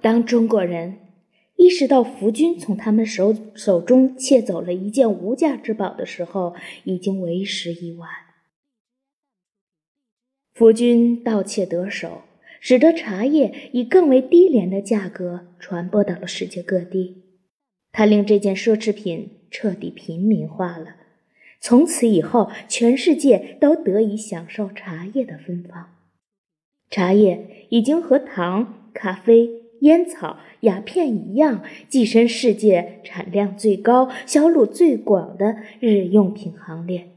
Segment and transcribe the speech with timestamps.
[0.00, 0.98] 当中国人
[1.56, 6.54] 意识到福军从他们手手中窃走了一件无价之宝的时候，
[6.84, 8.08] 已经为时已晚。
[10.54, 12.22] 福军盗窃得手，
[12.60, 17.24] 使得茶叶以更为低廉的价格传播到了世界各地。
[17.90, 20.96] 他令这件奢侈品彻底平民化了，
[21.60, 25.96] 从此以后，全世界都得以享受茶叶的芬芳。
[26.90, 29.48] 茶叶已经和糖、咖啡、
[29.80, 37.08] 烟草、鸦片一样，跻身世界产量最高、销路最广的日用品行列。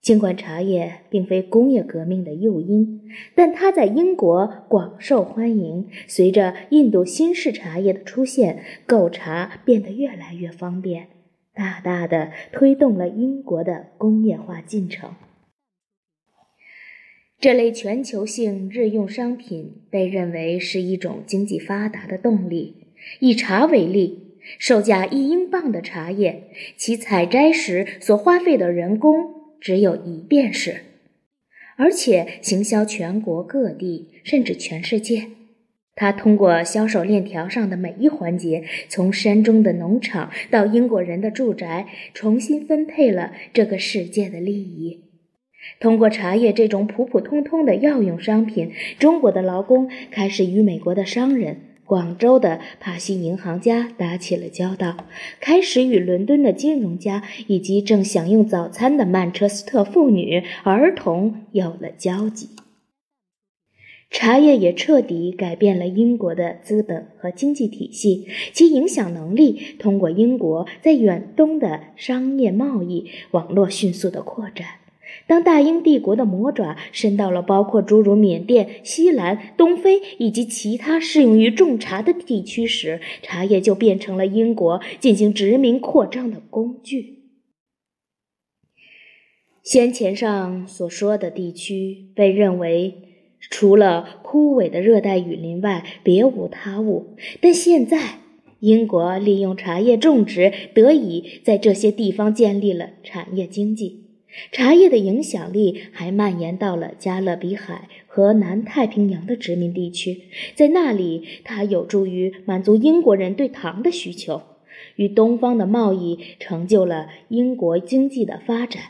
[0.00, 3.02] 尽管茶叶并非工业革命的诱因，
[3.34, 5.88] 但它在英国广受欢迎。
[6.06, 11.08] 随着印度新式茶叶的出现，购茶变得越来越方便，
[11.52, 15.10] 大大的推动了英国的工业化进程。
[17.40, 22.76] 这类全球性日用商品被认为是一种经济发达的动力。
[23.20, 26.44] 以茶为例，售价一英镑的茶叶，
[26.76, 29.40] 其采摘时所花费的人工。
[29.58, 30.80] 只有一便士，
[31.76, 35.24] 而且行销全国各地，甚至全世界。
[35.94, 45.09] 他通过销售链条上的每一环节，从山中的农场到英国人的住宅，重新分配了这个世界的利益。
[45.78, 51.62] 通过茶叶这种普普通通的药用商品，中国的劳工开始与美国的商人。
[51.84, 55.08] 广州的帕西银行家打起了交道，
[55.40, 62.50] 开始与伦敦的金融家以及正享用早餐的曼彻斯特妇女、儿童有了交集。
[64.08, 74.66] 茶叶也彻底改变了英国的资本和经济体系，其影响能力通过英国在远东的商业贸易网络迅速的扩展。
[75.26, 87.20] 当大英帝国的魔爪伸到了包括诸如缅甸、西兰、东非以及其他适用于种茶的地区时，茶叶就变成了英国进行殖民扩张的工具。
[89.62, 92.94] 先前上所说的地区被认为
[93.50, 98.20] 除了枯萎的热带雨林外别无他物，但现在
[98.60, 103.99] 英国利用茶叶种植，得以在这些地方建立了产业经济。
[104.52, 110.22] 茶叶的影响力还蔓延到了加勒比海和南太平洋的殖民地区，
[110.54, 114.42] 在那里，它有助于满足英国人对糖的需求，
[114.96, 118.82] 与东方的贸易成就了英国经济的发展，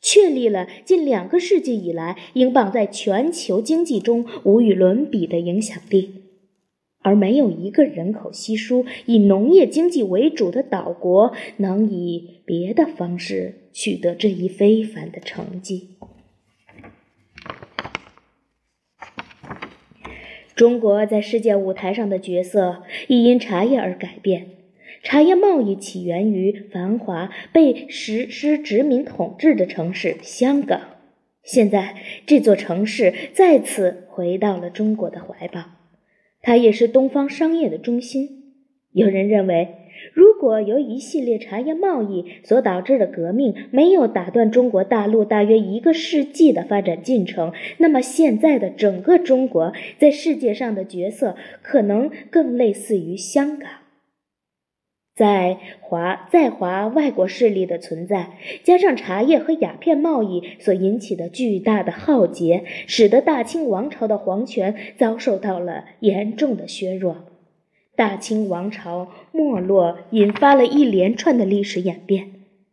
[0.00, 6.10] 确立了近两个世纪以来英镑在全球经济中无与伦比的影响力。
[7.00, 15.90] 而没有一个人口稀疏、以农业经济为主的岛国能以别的方式取得这一非凡的成绩。
[20.56, 24.48] 中国在世界舞台上的角色亦因茶叶而改变。
[25.04, 30.96] 茶叶贸易起源于繁华、被实施殖民统治的城市香港，
[31.44, 31.94] 现在
[32.26, 35.66] 这座城市再次回到了中国的怀抱。
[36.42, 38.54] 它也是东方商业的中心。
[38.90, 53.68] 有人认为，如果由一系列茶叶贸易所导致的革命没有打断中国大陆大约一个世纪的发展进程，那么现在的整个中国在世界上的角色可能更类似于香港。
[55.14, 67.16] 在华在华外国势力的存在，加上茶叶和鸦片贸易所引起的巨大的浩劫，使得大清王朝的皇权遭受到了严重的削弱。
[67.98, 72.30] 大清王朝没落，引发了一连串的历史演变。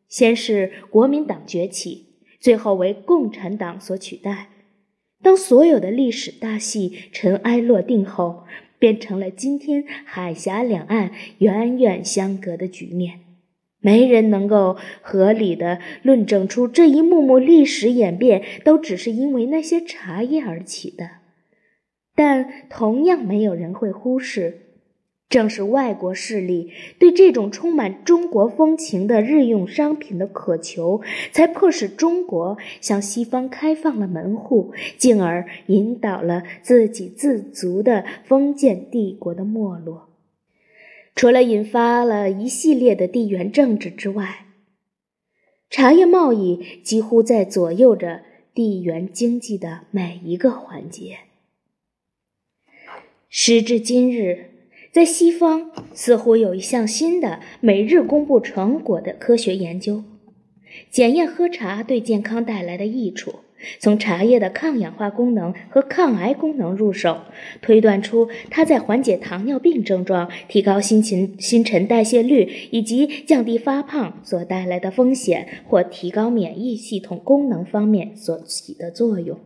[0.08, 2.06] 先是国民党崛起，
[2.40, 4.50] 最后为共产党所取代。
[5.24, 8.44] 当所有的历史大戏尘埃落定后，
[8.78, 11.10] 变成了今天海峡两岸
[11.40, 13.22] 远远相隔的局面，
[13.82, 21.10] 没人能够合理的论证出这一幕幕历史演变都只是因为那些茶叶而起的，
[22.14, 24.62] 但同样没有人会忽视。
[25.28, 31.02] 正是外国势力对这种充满中国风情的日用商品的渴求，
[31.34, 40.10] 才迫使中国向西方开放了门户，进而引导了自给自足的封建帝国的没落。
[41.16, 44.46] 除了引发了一系列的地缘政治之外，
[45.70, 48.22] 茶叶贸易几乎在左右着
[48.54, 51.18] 地缘经济的每一个环节。
[53.28, 54.52] 时至今日。
[54.96, 60.06] 在西方，似乎有一项新的、每日公布成果的科学研究，
[60.90, 63.34] 检验喝茶对健康带来的益处。
[63.82, 67.24] 从茶叶的抗氧化功能和抗癌功能入手，
[67.62, 79.38] 推断出它在缓解糖尿病症状、提高新陈新陈代谢率以及降低发胖所带来的风险，或提高免疫系统功能方面所起的作用。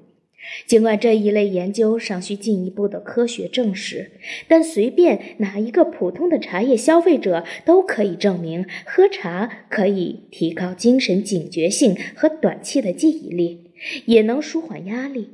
[0.65, 4.11] 尽管这一类研究尚需进一步的科学证实，
[4.47, 13.71] 但随便哪一个普通的茶叶消费者都可以证明，喝茶可以提高精神警觉性和短期的记忆力，
[14.05, 15.29] 也能舒缓压力。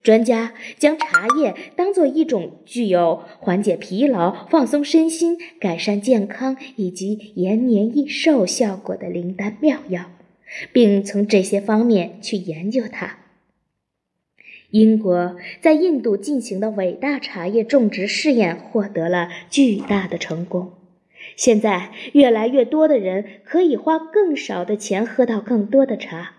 [0.00, 10.12] 专家将茶叶当作一种具有缓解疲劳、放松身心、改善健康以及延年益寿效果的灵丹妙药，
[10.72, 13.18] 并从这些方面去研究它。
[14.70, 20.72] 英国在印度进行的伟大茶叶种植试验获得了巨大的成功。
[21.36, 26.34] 现在，越来越多的人可以花更少的钱喝到更多的茶。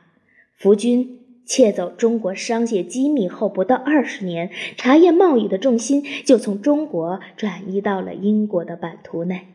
[0.55, 9.47] 福军窃走中国商界机密后不到二十年，茶叶贸易的重心就从中国转移到了英国的版图内。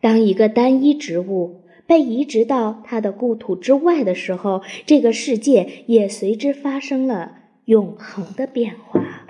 [0.00, 7.38] 当一个单一植物被移植到它的故土之外的时候，这个世界也随之发生了。
[7.70, 9.28] 永恒的变化。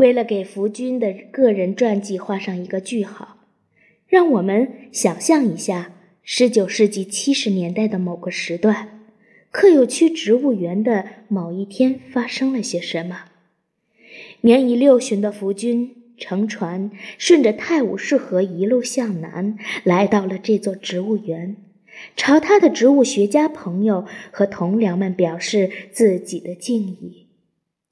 [0.00, 3.36] 为了给福军的个人传记画上一个句号，
[4.08, 5.92] 让我们想象一下
[6.24, 9.00] 十九世纪七十年代的某个时段，
[9.52, 13.26] 克有区植物园的某一天发生了些什么。
[14.40, 21.54] 年已六旬的福军乘船顺着泰晤士河一路向南，来到了这座植物园。
[22.16, 27.28] 朝他的植物学家朋友和同僚们表示自己的敬意。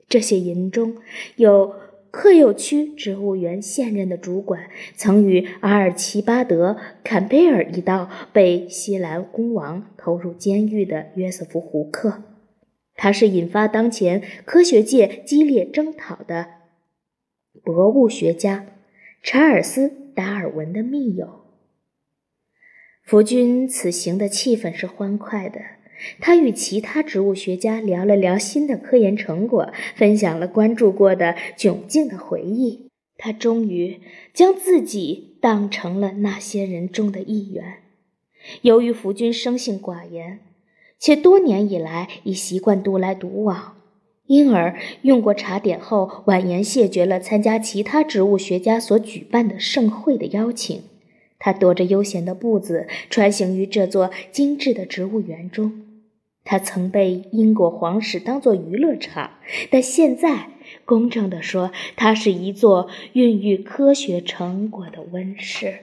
[0.08, 0.96] 这些人中
[1.37, 1.75] 有
[2.10, 6.72] 克佑区植物园现任的主管，曾与阿尔奇巴德·
[7.05, 12.22] 坎贝尔一道被西兰公王投入监狱的约瑟夫·胡克。
[12.94, 16.46] 他是引发当前科学界激烈争讨的
[17.62, 18.66] 博物学家
[19.22, 21.47] 查尔斯·达尔文的密友。
[23.08, 25.62] 福君此行的气氛是欢快的，
[26.20, 32.90] 他与其他植物学家聊了聊新的科研成果，分享了关注过的窘境的回忆。
[33.16, 34.02] 他终于
[34.34, 37.78] 将自己当成了那些人中的一员。
[38.60, 40.40] 由于福君生性寡言，
[40.99, 43.76] 且多年以来已习惯独来独往，
[44.26, 50.82] 因而用过茶点后婉言谢绝了参加其他植物学家所举办的盛会的邀请。
[51.38, 55.85] 他踱着悠闲的步子，穿行于这座精致的植物园中。
[56.44, 59.32] 他曾被英国皇室当作娱乐场，
[59.70, 60.49] 但现在，
[60.85, 65.81] 公正地说，它是一座孕育科学成果的温室。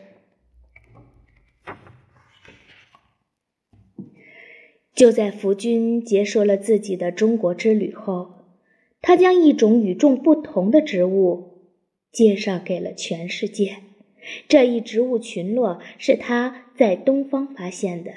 [4.95, 8.45] 就在福军结束了自己的中国之旅后，
[9.01, 11.59] 他将一种与众不同的植物
[12.11, 13.75] 介绍给了全世界。
[14.47, 18.11] 这一植物群落是他在东方发现的，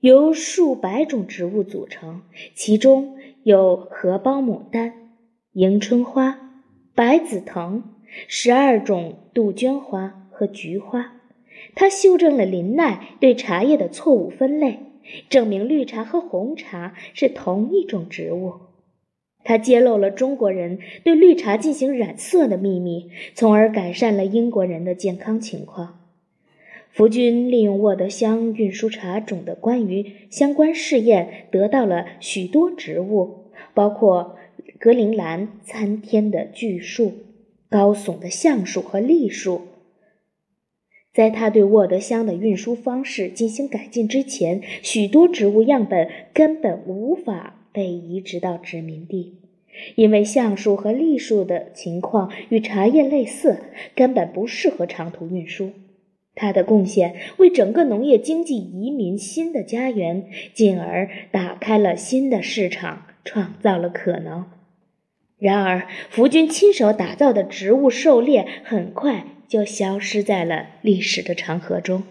[0.00, 2.22] 由数百种植物组成，
[2.54, 5.12] 其中有荷包牡丹、
[5.52, 6.38] 迎春花、
[6.94, 7.82] 白紫藤、
[8.28, 11.12] 十二种杜鹃花和菊花。
[11.74, 14.78] 他修正了林奈对茶叶的错误分类，
[15.28, 18.65] 证明绿茶和红茶是同一种植物。
[19.48, 26.00] 他揭露了中国人对绿茶进行染色的秘密，从而改善了英国人的健康情况。
[26.90, 34.34] 福军利用沃德香运输茶种的关于相关试验，得到了许多植物，包括
[34.80, 37.12] 格陵兰参天的巨树、
[37.70, 39.60] 高耸的橡树和栗树。
[41.14, 47.52] 在他对沃德香的运输方式进行改进之前，许多植物样本根本无法。
[47.76, 49.34] 被移植到殖民地，
[49.94, 53.62] 因为橡树和栗树的情况与茶叶类似，
[53.94, 55.72] 根本不适合长途运输。
[56.34, 64.44] 它的贡献为整个农业经济移民新的家园，进而打开了新的市场，创造了可能。
[65.38, 72.02] 然而，福军亲手打造的植物狩猎很快就消失在了历史的长河中。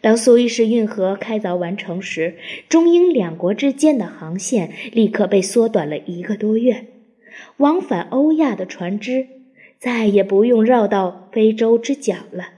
[0.00, 2.36] 当苏伊士运河开凿完成时，
[2.68, 6.86] 中英两国之间的航线立刻被缩短了一个多月，
[7.58, 9.26] 往返欧亚的船只
[9.78, 12.50] 再也不用绕到非洲之角了，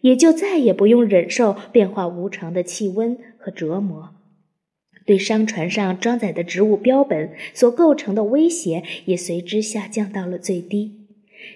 [0.00, 4.10] 也就再也不用忍受变化无常的气温和折磨。
[5.06, 11.06] 对商船上装载的植物标本所构成的威胁也随之下降到了最低。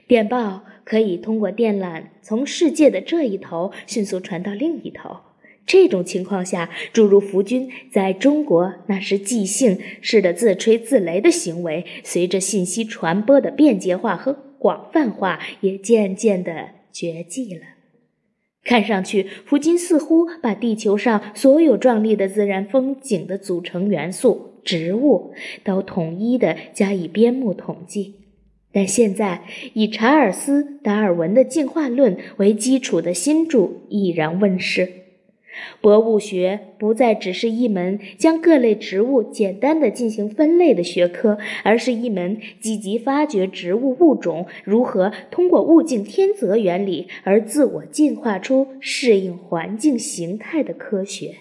[0.07, 5.19] 电报可以通过电缆从世界的这一头迅速传到另一头，
[5.67, 17.61] 这种情况下，诸如福军在中国那时即兴式的自吹自擂的行为，随着信息传播的便捷化和广泛化，也渐渐的绝迹了。
[18.65, 28.15] 看上去，福军似乎把地球上所有壮丽的自然风景的组成元素——植物，都统一的加以编目统计。
[28.71, 34.93] 但现在，以查尔斯·达尔文的进化论为基础的新著已然问世。
[35.81, 51.39] 博物学不再只是一门将各类植物简单的进行分类的学科，而是一门积极发掘植物物种如何通过物竞天择原理而自我进化出适应环境形态的科学。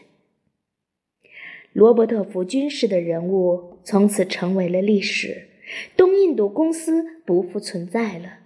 [1.74, 5.50] 罗伯特·福军式的人物从此成为了历史，
[5.96, 8.40] 东印度公司不复存在了，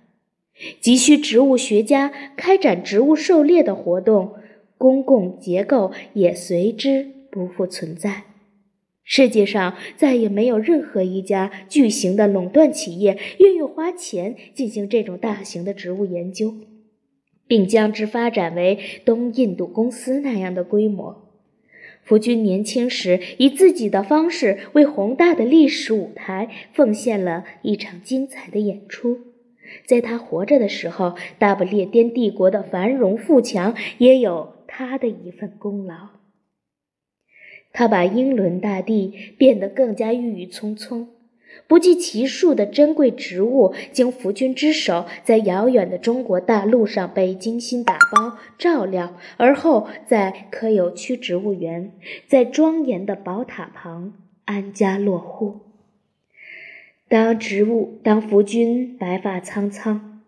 [0.80, 4.36] 急需植物学家开展植物狩猎的活动。
[4.78, 8.24] 公共结构也随之不复存在。
[9.04, 16.56] 世界上再也没有任何一家巨型的垄断企业愿意花钱进行这种大型的植物研究，
[17.46, 21.21] 并将之发展为东印度公司那样的规模。
[22.04, 29.20] 夫君年轻时以自己的方式为宏大的历史舞台奉献了一场精彩的演出。
[29.86, 34.56] 在他活着的时候，大不列颠帝国的繁荣富强也有。
[34.74, 36.12] 他的一份功劳，
[37.74, 41.10] 他把英伦大地变得更加郁郁葱葱。
[41.68, 51.94] 不计其数的珍贵植物经福军之手，在遥远的中国大陆上被精心打包照料，而后在可有区植物园，
[52.28, 54.14] 在庄严的宝塔旁
[54.46, 55.62] 安家落户。
[57.08, 60.22] 当植物，当福军白发苍苍。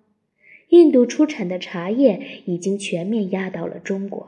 [0.70, 4.28] 印度出产的茶叶已经全面压倒了中国，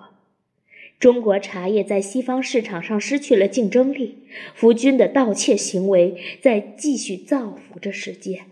[1.00, 4.20] 中国茶叶在西方市场上失去了竞争力。
[4.54, 8.44] 福军的盗窃行为在继续造福着世界。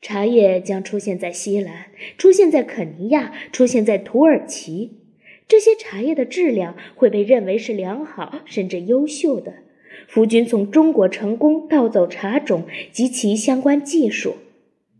[0.00, 1.86] 茶叶将出现在西兰，
[2.18, 4.98] 出现在肯尼亚，出现在土耳其。
[5.46, 9.54] 这些茶叶的质量会被认为是良好甚至优秀的。
[10.08, 14.36] 福军从中国成功盗走茶种及其相关技术。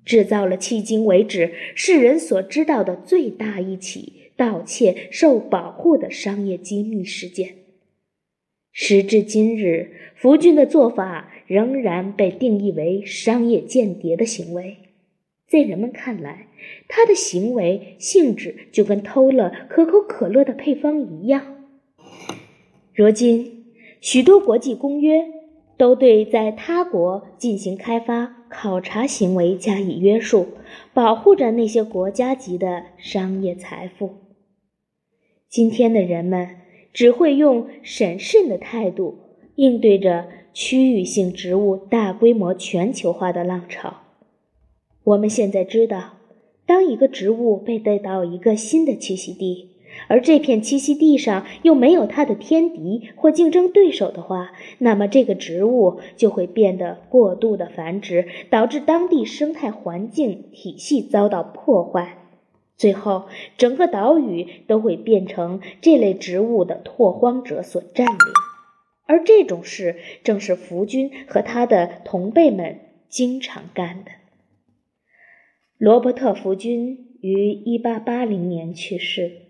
[0.05, 7.54] 制造了迄今为止世人所知道的最大一起盗窃受保护的商业机密事件。
[8.72, 14.78] 时至今日，福军的做法仍然被定义为商业间谍的行为。
[15.46, 16.49] 在人们看来，
[16.88, 21.68] 他的行为性质就跟偷了可口可乐的配方一样。
[22.92, 23.66] 如今，
[24.00, 25.25] 许多国际公约
[25.76, 28.38] 都对在他国进行开发。
[28.52, 30.46] 考察行为加以约束，
[30.92, 34.16] 保护着那些国家级的商业财富。
[35.52, 36.49] 今天的人们
[36.94, 39.18] 只会用审慎的态度
[39.56, 43.97] 应对着区域性植物大规模全球化的浪潮。
[45.04, 46.14] 我们现在知道，
[46.64, 49.68] 当一个植物被带到一个新的栖息地，
[50.09, 62.22] 而这片栖息地上又没有它的天敌或竞争对手的话，那么这个植物就会变得过度的繁殖，导致当地生态环境体系遭到破坏，
[62.82, 68.18] 最后整个岛屿都会变成这类植物的拓荒者所占领。
[69.06, 74.10] 而这种事正是福军和他的同辈们经常干的。
[75.78, 79.42] 罗伯特·福军于1880年去世。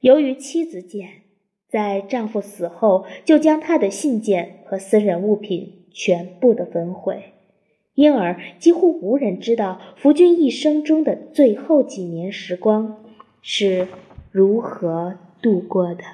[0.00, 1.22] 由于妻子简
[1.68, 7.34] 在丈夫死后就将他的信件和私人物品全部的焚毁，
[7.98, 12.96] 因而几乎无人知道福君一生中的最后几年时光
[13.42, 13.88] 是
[14.30, 16.04] 如何度过的。